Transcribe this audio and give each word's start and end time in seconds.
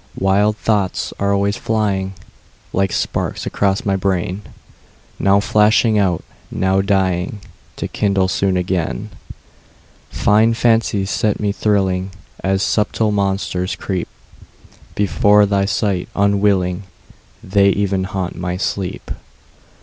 Wild 0.17 0.57
thoughts 0.57 1.13
are 1.19 1.31
always 1.31 1.57
flying, 1.57 2.15
Like 2.73 2.91
sparks 2.91 3.45
across 3.45 3.85
my 3.85 3.95
brain, 3.95 4.41
Now 5.19 5.39
flashing 5.39 5.99
out, 5.99 6.23
now 6.49 6.81
dying, 6.81 7.39
To 7.75 7.87
kindle 7.87 8.27
soon 8.27 8.57
again. 8.57 9.11
Fine 10.09 10.55
fancies 10.55 11.11
set 11.11 11.39
me 11.39 11.51
thrilling, 11.51 12.09
And 12.39 12.59
subtle 12.59 13.11
monsters 13.11 13.75
creepBefore 14.95 15.47
my 15.47 15.65
sight 15.65 16.09
unwilling:They 16.15 17.69
even 17.69 18.05
haunt 18.05 18.35
my 18.35 18.57
sleep. 18.57 19.11